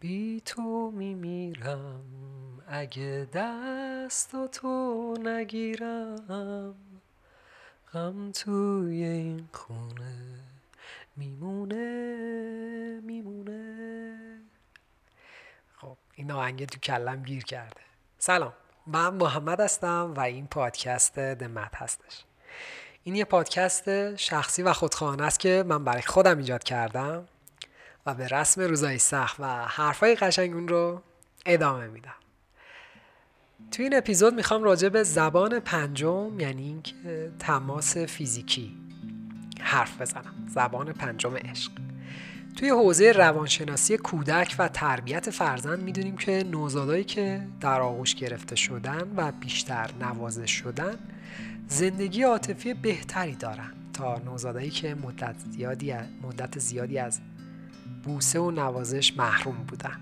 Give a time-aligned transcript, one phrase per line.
[0.00, 2.02] بی تو میمیرم.
[2.68, 6.74] اگه دست تو نگیرم
[7.92, 10.40] غم توی این خونه
[11.16, 14.40] میمونه میمونه.
[15.76, 17.80] خب این آهنگ تو کلم گیر کرده.
[18.18, 18.52] سلام
[18.86, 22.24] من محمد هستم و این پادکست دمت هستش.
[23.04, 27.28] این یه پادکست شخصی و خودخواهانه است که من برای خودم ایجاد کردم.
[28.06, 31.02] و به رسم روزای سخت و حرفای قشنگ اون رو
[31.46, 32.14] ادامه میدم.
[33.70, 36.94] تو این اپیزود می‌خوام راجع به زبان پنجم یعنی اینکه
[37.38, 38.76] تماس فیزیکی
[39.60, 40.34] حرف بزنم.
[40.48, 41.72] زبان پنجم عشق.
[42.56, 49.12] توی حوزه روانشناسی کودک و تربیت فرزند می‌دونیم که نوزادایی که در آغوش گرفته شدن
[49.16, 50.98] و بیشتر نوازش شدن
[51.68, 57.20] زندگی عاطفی بهتری دارن تا نوزادایی که مدت زیادی مدت زیادی از
[58.02, 60.00] بوسه و نوازش محروم بودن.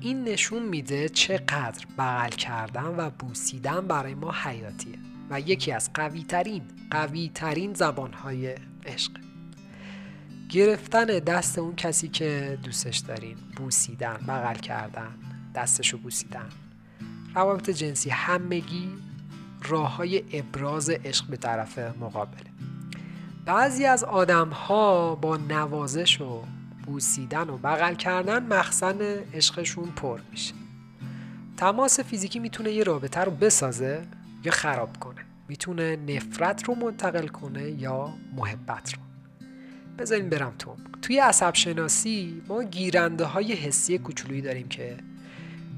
[0.00, 4.98] این نشون میده چقدر بغل کردن و بوسیدن برای ما حیاتیه
[5.30, 8.54] و یکی از قوی ترین قوی ترین زبان های
[8.86, 9.12] عشق.
[10.48, 15.14] گرفتن دست اون کسی که دوستش دارین بوسیدن بغل کردن
[15.54, 16.48] دستشو بوسیدن.
[17.34, 18.90] روابط جنسی همگی
[19.62, 22.50] راه های ابراز عشق به طرف مقابله.
[23.44, 26.42] بعضی از آدم ها با نوازش و
[26.92, 28.98] بوسیدن و بغل کردن مخزن
[29.34, 30.54] عشقشون پر میشه.
[31.56, 34.02] تماس فیزیکی می‌تونه یه رابطه رو بسازه
[34.44, 35.20] یا خراب کنه.
[35.48, 39.02] می‌تونه نفرت رو منتقل کنه یا محبت رو.
[39.98, 44.96] بذارین برم تو توی عصب شناسی ما گیرنده های حسی کوچولویی داریم که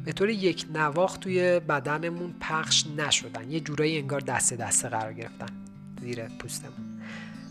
[0.05, 3.51] به طور یک نواخت توی بدنمون پخش نشدن.
[3.51, 5.49] یه جورایی انگار دست دسته قرار گرفتن
[6.01, 6.84] زیر پوستمون.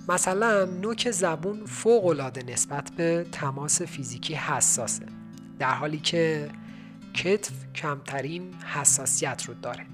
[0.10, 5.06] مثلا نوک زبون فوق العاده نسبت به تماس فیزیکی حساسه
[5.60, 6.50] در حالی که
[7.14, 9.86] کتف کمترین حساسیت رو داره.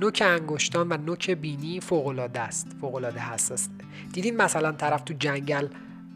[0.00, 3.70] نوک انگشتان و نوک بینی فوق العاده است فوق العاده حساسه.
[4.12, 5.68] دیدین مثلا طرف تو جنگل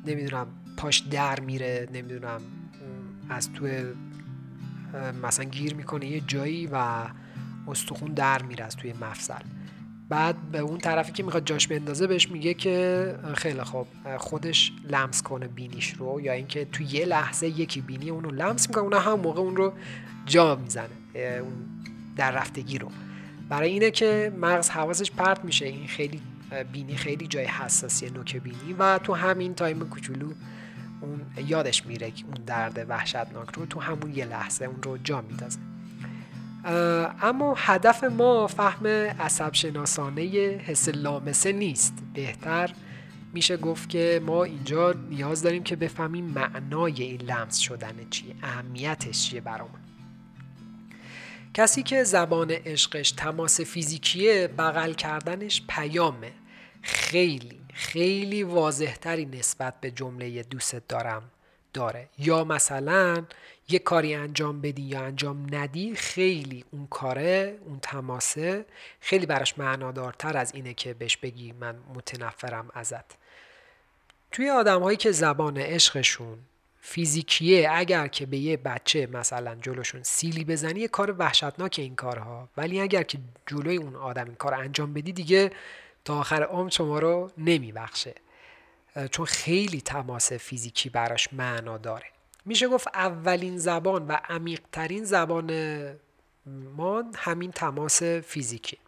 [0.07, 0.47] نمی‌دونم
[0.77, 2.41] پاش در میره نمی‌دونم
[3.29, 3.69] از تو
[5.23, 7.07] مثلا گیر می‌کنه یه جایی و
[7.69, 9.43] استخون در میره از توی مفصل.
[10.09, 13.87] بعد به اون طرفی که می‌خواد جاش بندازه بهش میگه که خیلی خوب
[14.17, 18.85] خودش لمس کنه بینیش رو یا اینکه تو یه لحظه یکی بینی اونو لمس می‌کنه
[18.85, 19.73] اون هم موقع اون رو
[20.27, 21.53] جا می‌زنه اون
[22.17, 22.91] در رفتگی رو.
[23.49, 26.21] برای اینه که مغز حواسش پرت میشه این خیلی
[26.73, 30.33] بینی خیلی جای حساسی نوک بینی و تو همین تایم کوچولو
[31.01, 35.21] اون یادش میره که اون درد وحشتناک رو تو همون یه لحظه اون رو جا
[35.21, 35.59] میندازه.
[36.67, 40.23] اما هدف ما فهم عصب شناسانه
[40.67, 41.95] حس لامسه نیست.
[42.15, 42.71] بهتر
[43.33, 49.31] میشه گفت که ما اینجا نیاز داریم که بفهمیم معنای این لمس شدن چیه اهمیتش
[49.31, 49.81] چیه برامون.
[51.55, 56.33] کسی که زبان عشقش تماس فیزیکیه بغل کردنش پیامه.
[56.83, 61.23] خیلی خیلی واضحتری نسبت به جمله دوست دارم.
[61.77, 62.09] داره.
[62.19, 63.25] یا مثلا
[63.69, 68.65] یه کاری انجام بدی یا انجام ندی خیلی اون کاره اون تماسه
[69.01, 73.05] خیلی براش معنادارتر از اینه که بهش بگی من متنفرم ازت.
[74.33, 76.39] توی آدم هایی که زبان عشقشون
[76.81, 82.49] فیزیکیه اگر که به یه بچه مثلا جلوشون سیلی بزنی یه کار وحشتناک این کارها.
[82.57, 85.51] ولی اگر که جلوی اون آدم این کار انجام بدی دیگه
[86.05, 88.15] تا آخر عمر شما رو نمیبخشه.
[89.11, 92.07] چون خیلی تماس فیزیکی براش معنا داره.
[92.45, 95.51] میشه گفت اولین زبان و عمیقترین زبان
[96.77, 98.79] ما همین تماس فیزیکی.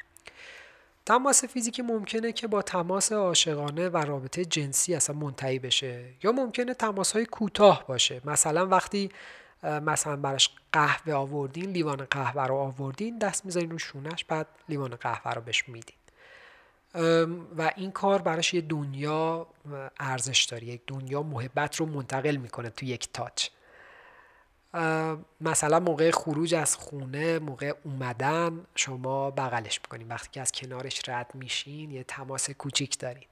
[1.06, 6.74] تماس فیزیکی ممکنه که با تماس عاشقانه و رابطه جنسی اصلا منتهی بشه یا ممکنه
[6.74, 8.20] تماس های کوتاه باشه.
[8.24, 9.10] مثلا وقتی
[9.62, 15.32] مثلا براش قهوه آوردین لیوان قهوه رو آوردین دست می‌ذارین رو شونش بعد لیوان قهوه
[15.32, 15.96] رو بهش میدین.
[17.58, 19.46] و این کار براش یه دنیا
[20.00, 20.64] ارزش داره.
[20.64, 23.48] یک دنیا محبت رو منتقل می‌کنه تو یک تاچ
[25.40, 30.08] مثلا موقع خروج از خونه موقع اومدن شما بغلش می‌کنین.
[30.08, 33.26] وقتی که از کنارش رد میشین یه تماس کوچیک دارین.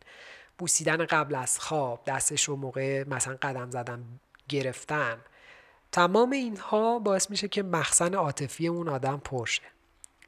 [0.59, 4.05] بوسیدن قبل از خواب دستش رو موقع مثلا قدم زدن
[4.49, 5.17] گرفتن.
[5.93, 9.62] تمام اینها باعث میشه که مخزن عاطفی اون آدم پرشه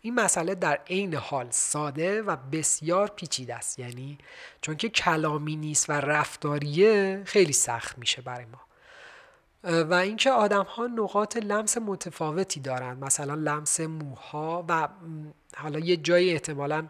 [0.01, 3.79] این مسئله در عین حال ساده و بسیار پیچیده است.
[3.79, 4.19] یعنی
[4.61, 8.61] چون که کلامی نیست و رفتاریه خیلی سخت میشه برای ما.
[9.65, 14.89] و اینکه آدم ها نقاط لمس متفاوتی دارند مثلا لمس موها و
[15.57, 16.89] حالا یه جایی احتمالا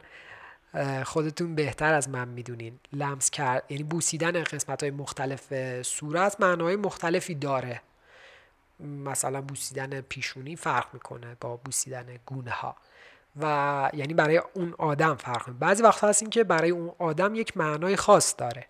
[1.04, 2.78] خودتون بهتر از من می‌دونین.
[2.92, 5.52] لمس کرد یعنی بوسیدن قسمت های مختلف
[5.82, 7.82] صورت معنای مختلفی داره.
[8.80, 12.76] مثلا بوسیدن پیشونی فرق می‌کنه با بوسیدن گونه ها
[13.40, 15.54] و یعنی برای اون آدم فرق می‌کنه.
[15.68, 18.66] بعضی وقتا هست این که برای اون آدم یک معنای خاص داره.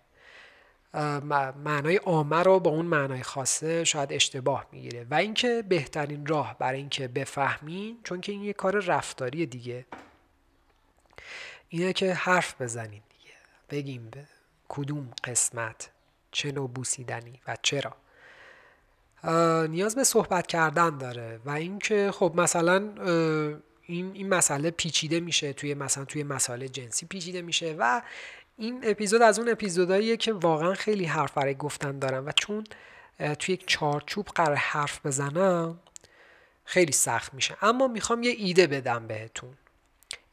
[1.63, 5.07] معنای عامه رو با اون معنای خاصه شاید اشتباه می‌گیره.
[5.11, 9.85] و اینکه بهترین راه برای اینکه بفهمین چون که این یه کار رفتاری دیگه.
[11.69, 13.33] اینه که حرف بزنین دیگه.
[13.69, 14.25] بگیم به
[14.69, 15.89] کدوم قسمت
[16.31, 17.95] چه نوع بوسیدنی و چرا.
[19.67, 21.39] نیاز به صحبت کردن داره.
[21.45, 22.89] و اینکه خب مثلا
[23.89, 28.01] این این مسئله پیچیده میشه توی مثلا توی مسائل جنسی پیچیده میشه و
[28.57, 32.63] این اپیزود از اون اپیزودهاییه که واقعا خیلی حرف برای گفتن دارم و چون
[33.39, 35.79] توی یک چارچوب قرار حرف بزنم
[36.63, 37.57] خیلی سخت میشه.
[37.61, 39.53] اما می‌خوام یه ایده بدم بهتون.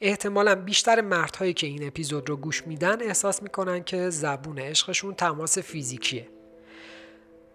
[0.00, 5.58] احتمالا بیشتر مردهایی که این اپیزود رو گوش میدن احساس می‌کنن که زبون عشقشون تماس
[5.58, 6.28] فیزیکیه.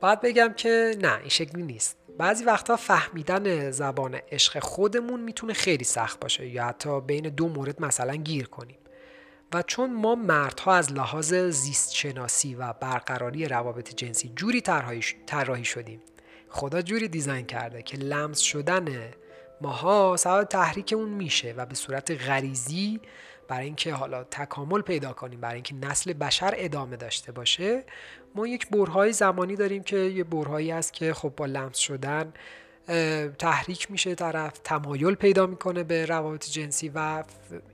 [0.01, 1.97] باید بگم که نه این شکلی نیست.
[2.17, 7.81] بعضی وقتا فهمیدن زبان عشق خودمون می‌تونه خیلی سخت باشه یا حتی بین دو مورد
[7.81, 8.77] مثلا گیر کنیم.
[9.53, 14.61] و چون ما مردها از لحاظ زیست شناسی و برقراری روابط جنسی جوری
[15.25, 16.01] طراحی شدیم.
[16.49, 19.11] خدا جوری دیزاین کرده که لمس شدن
[19.61, 22.99] ماها سبب تحریک اون میشه و به صورت غریزی
[23.51, 27.83] برای اینکه حالا تکامل پیدا کنیم برای اینکه نسل بشر ادامه داشته باشه
[28.35, 32.33] ما یک برهای زمانی داریم که یه برهایی هست که خب با لمس شدن
[33.39, 37.23] تحریک میشه طرف تمایل پیدا می‌کنه به روابط جنسی و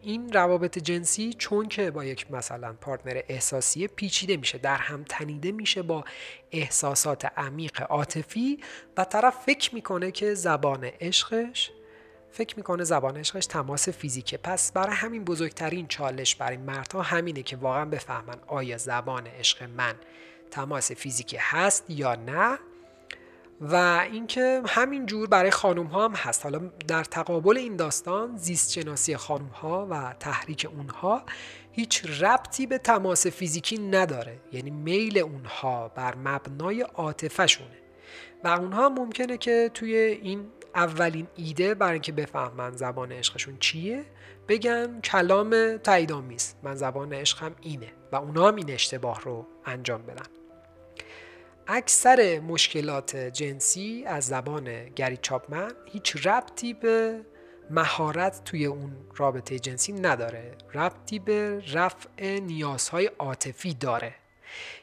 [0.02, 5.52] این روابط جنسی چون که با یک مثلا پارتنر احساسی پیچیده میشه در هم تنیده
[5.52, 6.04] میشه با
[6.52, 8.60] احساسات عمیق عاطفی
[8.98, 11.72] و طرف فکر می‌کنه که زبان عشقش
[12.32, 14.38] فکر می‌کنه زبان عشقش تماس فیزیکه.
[14.38, 19.96] پس برای همین بزرگترین چالش برای مردها همینه که واقعا بفهمن آیا زبان عشق من
[20.52, 22.60] تماس فیزیکی هست یا نه.
[23.62, 23.76] و
[24.12, 26.44] اینکه همین جور برای خانم ها هم هست.
[26.44, 31.24] حالا در تقابل این داستان زیست شناسی خانم ها و تحریک اونها
[31.72, 34.40] هیچ ربطی به تماس فیزیکی نداره.
[34.52, 37.78] یعنی میل اونها بر مبنای عاطفهشونه.
[38.44, 40.46] و اونها ممکنه که توی این
[40.78, 44.06] اولین ایده برای اینکه بفهمن زبان عشقشون چیه
[44.48, 50.26] بگن کلام تاییدآمیز من زبان عشقم اینه و اونها هم این اشتباه رو انجام بدن.
[51.68, 57.22] اکثر مشکلات جنسی از زبان گری چاپمن هیچ ربطی به
[57.70, 60.52] مهارت توی اون رابطه جنسی نداره.
[60.74, 64.16] ربطی به رفع نیازهای عاطفی داره.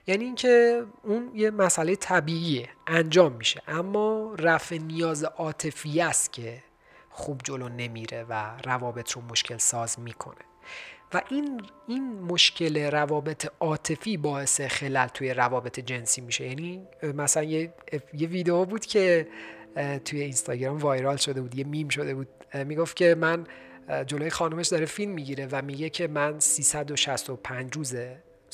[0.06, 3.62] یعنی اینکه اون یه مسئله طبیعیه انجام میشه.
[3.68, 6.62] اما رفع نیاز عاطفی است که
[7.10, 10.44] خوب جلو نمیره و روابط رو مشکل ساز می‌کنه.
[11.14, 16.46] و این این مشکل روابط عاطفی باعث خلل توی روابط جنسی میشه.
[16.46, 17.74] یعنی مثلا یه,
[18.14, 19.28] یه ویدیو بود که
[20.04, 22.28] توی اینستاگرام وایرال شده بود یه میم شده بود.
[22.54, 23.46] می‌گفت که من
[24.06, 27.94] جلوی خانمش داره فیلم می‌گیره و میگه که من 365 روز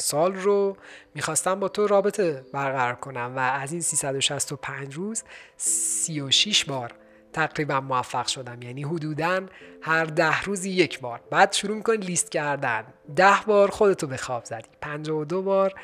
[0.00, 0.76] سال رو
[1.14, 5.23] می‌خواستم با تو رابطه برقرار کنم و از این 365 روز
[5.56, 6.93] 36 بار
[7.32, 8.62] تقریبا موفق شدم.
[8.62, 9.47] یعنی حدودا
[9.82, 11.20] هر ده روزی یک بار.
[11.31, 12.85] بعد شروع می‌کنی لیست کردن.
[13.17, 14.69] ده بار خودتو به خواب زدی.
[14.81, 15.75] 52 بار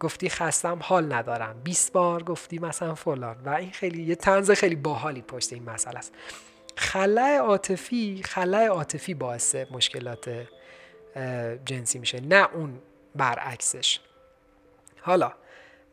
[0.00, 1.60] گفتی خستم حال ندارم.
[1.64, 3.36] 20 بار گفتی مثلا فلان.
[3.44, 6.14] و این خیلی یه تنز خیلی باحالی پشت این مسئله است.
[6.76, 10.46] خلای عاطفی خلای عاطفی باعث مشکلات
[11.64, 12.20] جنسی میشه.
[12.20, 12.78] نه اون
[13.16, 14.00] برعکسش.
[15.00, 15.32] حالا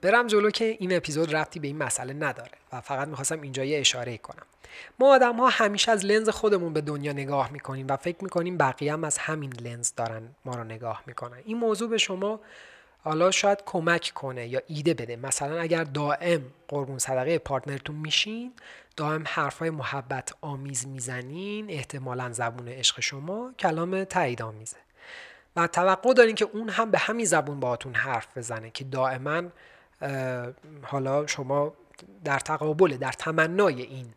[0.02, 3.80] برم جلو که این اپیزود ربطی به این مسئله نداره و فقط می‌خواستم اینجا یه
[3.80, 4.46] اشاره کنم.
[5.00, 8.94] ما آدم ها همیشه از لنز خودمون به دنیا نگاه می‌کنیم و فکر می‌کنیم بقیه
[8.94, 11.38] هم از همین لنز دارن ما رو نگاه می‌کنن.
[11.46, 12.40] این موضوع به شما
[13.04, 15.16] حالا شاید کمک کنه یا ایده بده.
[15.16, 18.54] مثلا اگر دائم قربون صدقه پارتنرتون میشین
[18.96, 24.78] دائم حرفای محبت آمیز می‌زنین احتمالا زبون عشق شما کلام تایید آمیزه.
[25.68, 29.44] توقع دارین که اون هم به همین زبون باهاتون حرف بزنه که دائما
[30.82, 31.74] حالا شما
[32.24, 34.14] در تقابل در تمنای این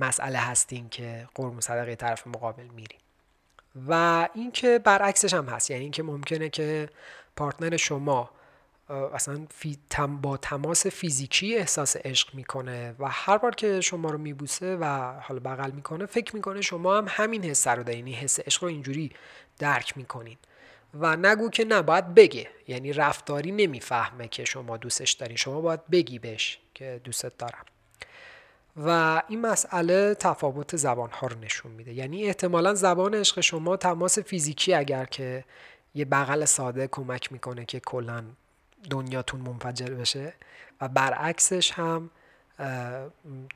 [0.00, 2.98] مسئله هستین که قرم صدقه طرف مقابل میرین.
[3.88, 5.70] و اینکه برعکسش هم هست.
[5.70, 6.88] یعنی اینکه ممکنه که
[7.36, 8.30] پارتنر شما
[8.92, 9.46] اصلا
[10.22, 14.84] با تماس فیزیکی احساس عشق می‌کنه و هر بار که شما رو میبوسه و
[15.20, 19.12] حالا بغل می‌کنه فکر می‌کنه شما هم همین حس رو دارین حس عشق رو اینجوری
[19.58, 20.36] درک می‌کنین.
[20.94, 22.48] و نگو که نباید بگه.
[22.68, 25.36] یعنی رفتاری نمی‌فهمه که شما دوستش دارین.
[25.36, 27.64] شما باید بگی بهش که دوستت دارم.
[28.76, 31.92] و این مسئله تفاوت زبان ها رو نشون میده.
[31.92, 35.44] یعنی احتمالا زبان عشق شما تماس فیزیکی اگر که
[35.94, 38.24] یه بغل ساده کمک می‌کنه که کلا
[38.90, 40.34] دنیاتون منفجر بشه
[40.80, 42.10] و برعکسش هم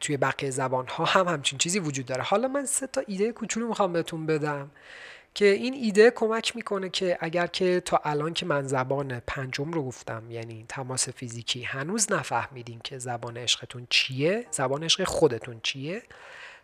[0.01, 2.23] توی بقیه زبان ها هم همچین چیزی وجود داره.
[2.23, 4.71] حالا من سه تا ایده کوچولو می‌خوام بهتون بدم
[5.35, 9.85] که این ایده کمک می‌کنه که اگر که تا الان که من زبان پنجم رو
[9.85, 16.03] گفتم یعنی تماس فیزیکی هنوز نفهمیدین که زبان عشقتون چیه زبان عشق خودتون چیه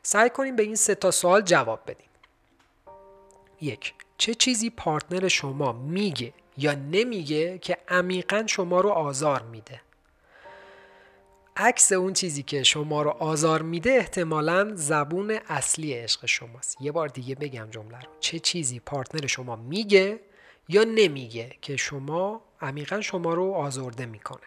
[0.03, 2.09] سعی کنیم به این سه تا سوال جواب بدیم
[3.61, 9.81] یک چه چیزی پارتنر شما میگه یا نمیگه که عمیقا شما رو آزار میده.
[11.57, 16.77] عکس اون چیزی که شما رو آزار میده احتمالا زبون اصلی عشق شماست.
[16.81, 18.09] یه بار دیگه بگم جمله رو.
[18.21, 20.21] چه چیزی پارتنر شما میگه
[20.69, 24.47] یا نمیگه که شما عمیقا شما رو آزرده می‌کنه؟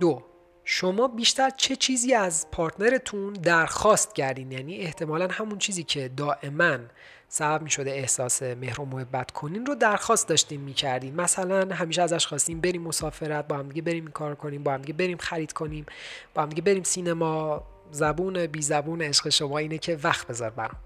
[0.00, 0.22] دو
[0.64, 6.78] شما بیشتر چه چیزی از پارتنرتون درخواست کردین؟ یعنی احتمالا همون چیزی که دائما
[7.32, 12.02] سبب می شده احساس مهر و محبت کنین رو درخواست داشتیم می کردیم مثلا همیشه
[12.02, 15.52] ازش خواستیم بریم مسافرت با هم دیگه بریم کار کنیم با هم دیگه بریم خرید
[15.52, 15.86] کنیم
[16.34, 17.62] با هم دیگه بریم سینما.
[17.92, 20.76] زبون بی زبون عشق شما اینه که وقت بذار برام.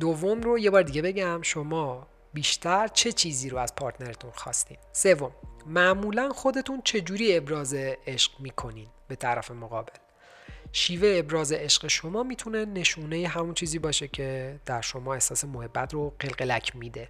[0.00, 5.30] دوم رو یه بار دیگه بگم شما بیشتر چه چیزی رو از پارتنرتون خواستین؟ سوم
[5.66, 7.74] معمولا خودتون چجوری ابراز
[8.06, 10.05] عشق می‌کنین به طرف مقابل؟
[10.78, 16.14] شیوه ابراز عشق شما می‌تونه نشونه همون چیزی باشه که در شما احساس محبت رو
[16.18, 17.08] قلقلک میده.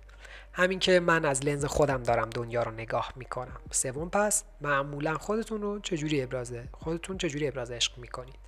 [0.53, 3.61] همین که من از لنز خودم دارم دنیا رو نگاه می‌کنم.
[3.71, 8.39] سوم پس معمولا خودتون رو چجوری ابراز خودتون چجوری ابراز عشق می‌کنید؟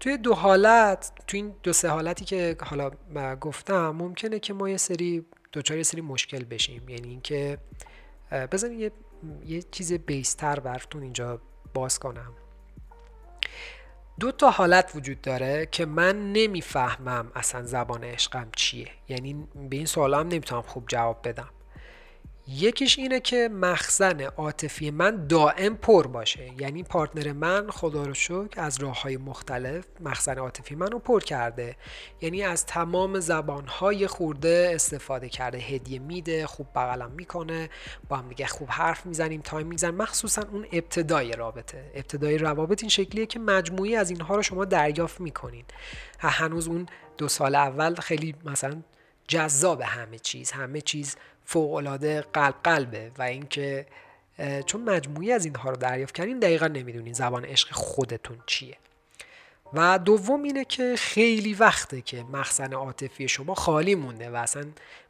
[0.00, 2.90] توی دو حالت توی این دو سه حالتی که حالا
[3.40, 6.88] گفتم ممکنه که ما یه سری دوچار یه سری مشکل بشیم.
[6.88, 7.58] یعنی اینکه
[8.32, 8.92] بزنید یه,
[9.46, 11.40] یه چیز بیستر براتون اینجا
[11.74, 12.32] باز کنم.
[14.20, 18.90] دو تا حالت وجود داره که من نمی‌فهمم اصلا زبان عشقم چیه.
[19.08, 21.48] یعنی به این سوال هم نمی‌تونم خوب جواب بدم.
[22.48, 26.50] یکیش اینه که مخزن عاطفی من دائم پر باشه.
[26.58, 31.20] یعنی پارتنر من خدا رو شکر از راه های مختلف مخزن عاطفی من رو پر
[31.20, 31.76] کرده.
[32.20, 35.58] یعنی از تمام زبان های خورده استفاده کرده.
[35.58, 37.70] هدیه میده خوب بغلم می‌کنه
[38.08, 41.90] با هم دیگه خوب حرف می‌زنیم تایم میزن مخصوصا اون ابتدای رابطه.
[41.94, 45.64] ابتدای روابط این شکلیه که مجموعی از اینها رو شما دریافت می‌کنین.
[46.18, 46.86] هنوز اون
[47.18, 48.82] دو سال اول خیلی مثلا
[49.28, 50.50] جذاب همه چیز.
[50.50, 53.86] همه چیز فوقالعاده قلب قلبه و اینکه
[54.66, 58.76] چون مجموعی از اینها رو دریافت کردین دقیقا نمی‌دونین زبان عشق خودتون چیه.
[59.72, 64.64] و دوم اینه که خیلی وقته که مخزن عاطفی شما خالی مونده و اصلا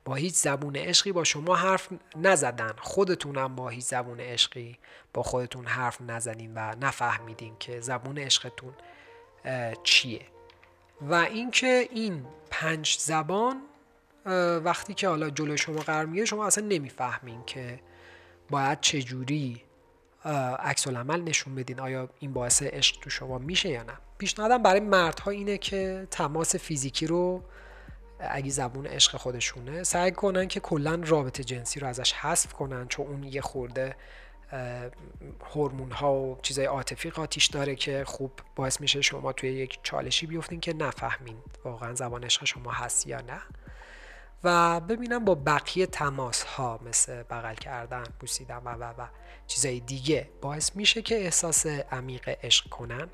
[0.04, 2.72] با هیچ زبون عشقی با شما حرف نزدن.
[2.78, 4.78] خودتونم با هیچ زبون عشقی
[5.12, 8.72] با خودتون حرف نزدین و نفهمیدین که زبون عشقتون
[9.82, 10.20] چیه.
[11.00, 13.62] و اینکه این پنج زبان
[14.64, 17.80] وقتی که حالا جلو شما قرار میگه شما اصلا نمی‌فهمین که
[18.50, 19.62] باید چجوری
[20.58, 23.92] عکس عمل نشون بدین آیا این باعث عشق تو شما میشه یا نه.
[24.18, 27.42] پیشنهادم برای مردها اینه که تماس فیزیکی رو
[28.20, 33.06] اگه زبون عشق خودشونه سعی کنن که کلا رابطه جنسی رو ازش حذف کنن چون
[33.06, 33.96] اون یه خورده
[35.54, 40.26] هورمون ها و چیزای عاطفی قاتیش داره که خوب باعث میشه شما توی یک چالشی
[40.26, 43.40] بیفتین که نفهمین واقعا زبان عشق شما هست یا نه.
[44.44, 49.06] و ببینم با بقیه تماس ها مثل بغل کردن بوسیدن و و و
[49.46, 53.08] چیزهای دیگه باعث میشه که احساس عمیق عشق کنن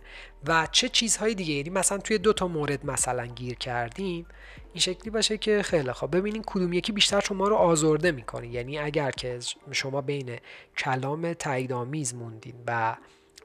[0.46, 4.26] و چه چیزهای دیگه؟ یعنی مثلا توی دو تا مورد مثلا گیر کردیم
[4.72, 6.16] این شکلی باشه که خیلی خوب.
[6.16, 8.48] ببینین کدوم یکی بیشتر شما رو آزرده می‌کنه.
[8.48, 9.38] یعنی اگر که
[9.72, 10.38] شما بین
[10.78, 12.96] کلام تاییدآمیز موندین و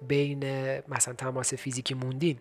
[0.01, 0.43] بین
[0.87, 2.39] مثلا تماس فیزیکی موندین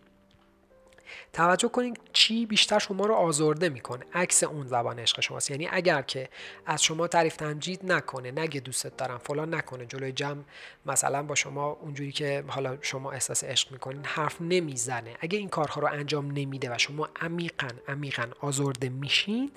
[1.32, 4.04] توجه کنید چی بیشتر شما رو آزرده می‌کنه.
[4.14, 5.50] عکس اون زبان عشق شماست.
[5.50, 6.28] یعنی اگر که
[6.66, 8.30] از شما تعریف تمجید نکنه.
[8.30, 9.86] نگه دوستت دارم فلان نکنه.
[9.86, 10.42] جلوی جمع
[10.86, 15.16] مثلا با شما اونجوری که حالا شما احساس عشق می‌کنین حرف نمی‌زنه.
[15.20, 19.50] اگه این کارها رو انجام نمیده و شما عمیقا عمیقا آزرده میشین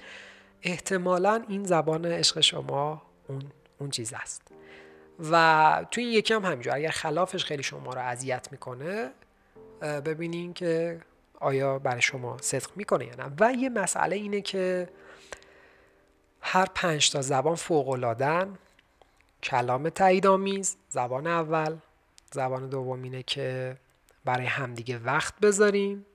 [0.63, 3.41] احتمالا این زبان عشق شما اون
[3.77, 4.41] اون چیز است.
[5.31, 6.75] و تو این یکی هم همینجور.
[6.75, 9.11] اگر خلافش خیلی شما رو اذیت می‌کنه
[9.81, 10.99] ببینین که
[11.39, 14.89] آیا برای شما صدق می‌کنه یا نه؟ و یه مسئله اینه که
[16.41, 17.87] هر پنج تا زبان فوق
[19.43, 21.77] کلام تایید آمیز زبان اول.
[22.33, 23.77] زبان دوم اینه که
[24.25, 26.05] برای همدیگه وقت بذاریم.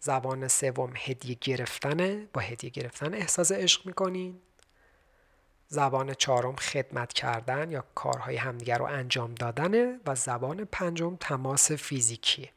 [0.00, 4.40] زبان سوم هدیه گرفتنه با هدیه گرفتن احساس عشق می‌کنین
[5.68, 12.50] زبان چهارم خدمت کردن یا کارهای همدیگه رو انجام دادنه و زبان پنجم تماس فیزیکیه.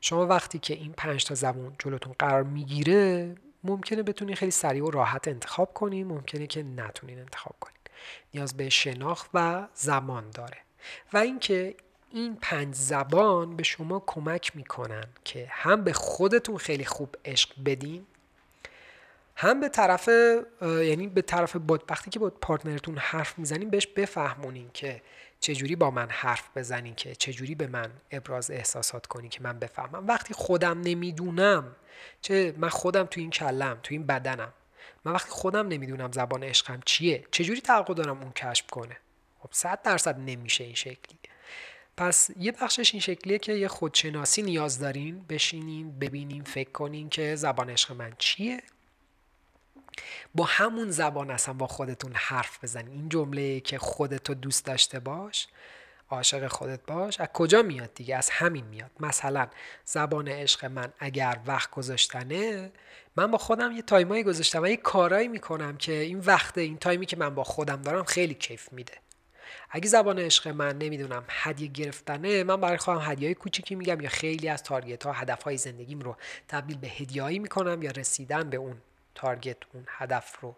[0.00, 4.90] شما وقتی که این پنج تا زبون جلوتون قرار می‌گیره ممکنه بتونین خیلی سریع و
[4.90, 7.76] راحت انتخاب کنین ممکنه که نتونین انتخاب کنین.
[8.34, 10.58] نیاز به شناخت و زمان داره.
[11.12, 11.74] و اینکه
[12.12, 18.06] این پنج زبان به شما کمک می‌کنن که هم به خودتون خیلی خوب عشق بدین
[19.36, 20.08] هم به طرف
[20.62, 21.56] یعنی به طرف
[21.90, 25.02] وقتی که با پارتنرتون حرف می‌زنین بهش بفهمونین که
[25.40, 30.06] چجوری با من حرف بزنین که چجوری به من ابراز احساسات کنی که من بفهمم؟
[30.06, 31.76] وقتی خودم نمی‌دونم
[32.22, 34.52] چه من خودم تو این کلم تو این بدنم
[35.04, 38.96] من وقتی خودم نمی‌دونم زبان عشقم چیه چجوری توقع دارم اون کشف کنه؟
[39.38, 41.18] خب صد درصد نمیشه این شکلی.
[41.96, 47.36] پس یه بخشش این شکلیه که یه خودشناسی نیاز دارین بشینین ببینین فکر کنین که
[47.36, 48.62] زبان عشق من چیه.
[50.34, 55.48] با همون زبان اصلا با خودتون حرف بزنین این جمله که خودتو دوست داشته باش
[56.10, 58.90] عاشق خودت باش از کجا میاد دیگه؟ از همین میاد.
[59.00, 59.48] مثلا
[59.84, 62.72] زبان عشق من اگر وقت گذاشتنه
[63.16, 66.78] من با خودم یه time ایی گذاشتم و یه کارایی می‌کنم که این وقت این
[66.78, 68.92] time ی که من با خودم دارم خیلی کیف میده.
[69.70, 74.08] اگه زبان عشق من نمی‌دونم هدیه گرفتنه من برای خودم هدیه های کوچیکی میگم یا
[74.08, 76.16] خیلی از target ها هدف های زندگیم رو
[76.48, 78.76] تبدیل به هدیه‌هایی می‌کنم یا رسیدن به اون
[79.20, 80.56] target اون هدف رو.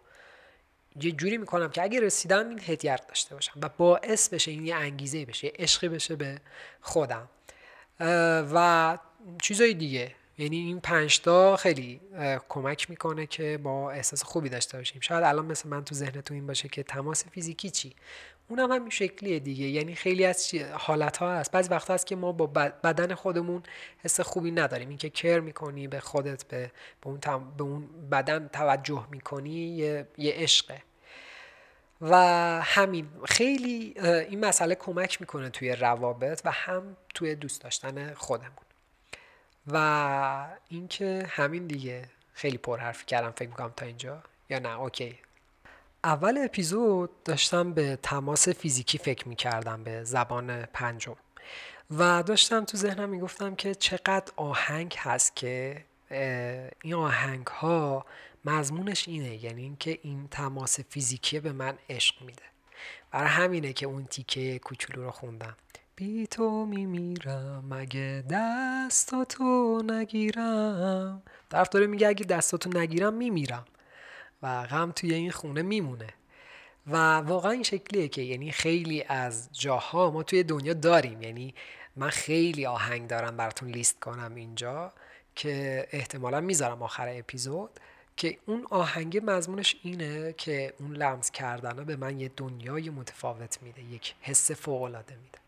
[1.01, 4.75] یه جوری می‌کنم که اگه رسیدم این هدیه داشته باشم و باعث بشه این یه
[4.75, 6.41] انگیزه بشه عشقی بشه به
[6.81, 7.29] خودم.
[8.53, 8.97] و
[9.41, 10.15] چیزای دیگه.
[10.37, 12.01] یعنی این پنجتا خیلی
[12.49, 15.01] کمک می‌کنه که با احساس خوبی داشته باشیم.
[15.01, 17.95] شاید الان مثل من تو ذهنتون این باشه که تماس فیزیکی چی؟
[18.47, 19.65] اونم هم همین شکلیه دیگه.
[19.65, 21.51] یعنی خیلی از حالت ها هست.
[21.51, 22.47] بعضی وقتا هست که ما با
[22.83, 23.63] بدن خودمون
[23.97, 24.89] حس خوبی نداریم.
[24.89, 26.71] اینکه کر می‌کنی به خودت به,
[27.01, 27.19] به, اون,
[27.57, 30.81] به اون بدن توجه می‌کنی یه, یه عشقه.
[32.01, 32.15] و
[32.63, 38.62] همین خیلی این مسئله کمک می‌کنه توی روابط و هم توی دوست داشتن خودمون.
[39.67, 42.09] و اینکه همین دیگه.
[42.33, 44.23] خیلی پرحرفی کردم فکر می‌کنم تا اینجا.
[44.49, 45.19] یا نه؟ اوکی.
[46.03, 51.15] اول اپیزود داشتم به تماس فیزیکی فکر می‌کردم به زبان پنجم.
[51.91, 55.85] و داشتم تو ذهنم می‌گفتم که چقدر آهنگ هست که
[56.81, 58.05] این آهنگ ها
[58.45, 62.43] مضمونش اینه یعنی اینکه این تماس فیزیکی به من عشق میده.
[63.11, 65.55] برای همینه که اون تیکه کوچولو رو خوندم.
[65.95, 71.21] بی تو میمیرم مگه دستاتو نگیرم.
[71.49, 73.65] طرف داره میگه اگه دستاتو نگیرم میمیرم
[74.41, 76.07] و غم توی این خونه میمونه
[76.87, 81.21] و واقعا این شکلیه که یعنی خیلی از جاها ما توی دنیا داریم.
[81.21, 81.53] یعنی
[81.95, 84.93] من خیلی آهنگ دارم براتون لیست کنم اینجا
[85.35, 87.79] که احتمالا می‌ذارم آخر اپیزود.
[88.17, 93.83] که اون آهنگ مضمونش اینه که اون لمس کردن به من یه دنیای متفاوت میده.
[93.83, 95.42] یک حس فوق العاده میده.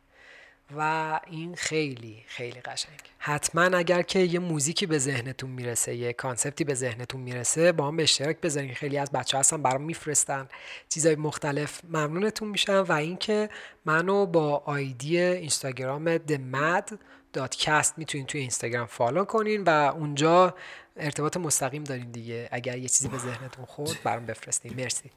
[0.78, 3.00] و این خیلی خیلی قشنگ.
[3.18, 7.88] حتما اگر که یه موزیکی به ذهنتون می‌رسه یه concept ی به ذهنتون می‌رسه با
[7.88, 8.74] هم به اشتراک بذارین.
[8.74, 10.50] خیلی از بچه‌ها هستن برام میفرستن.
[10.90, 12.86] چیزای مختلف ممنونتون میشم.
[12.90, 13.50] و اینکه
[13.86, 20.56] منو با ID اینستاگرام themad.cast می‌تونین توی اینستاگرام follow کنین و اونجا
[20.98, 22.50] ارتباط مستقیم دارین دیگه.
[22.52, 24.74] اگر یه چیزی به ذهنتون خورد برام بفرستین.
[24.74, 25.12] مرسی.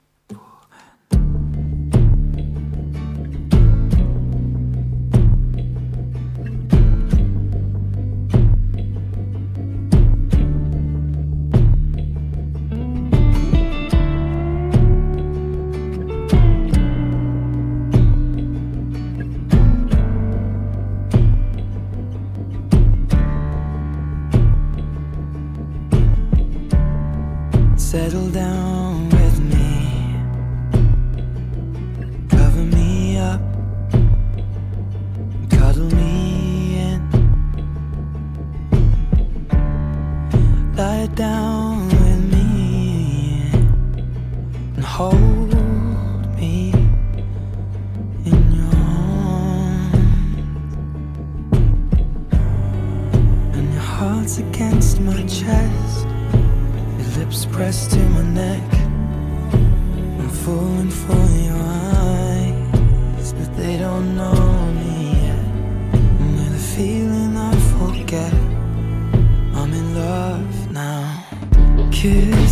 [27.91, 28.98] Settle down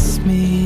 [0.07, 0.66] Me